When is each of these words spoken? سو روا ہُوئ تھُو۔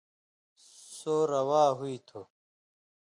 سو 0.97 1.15
روا 1.31 1.63
ہُوئ 1.77 1.97
تھُو۔ 2.07 2.21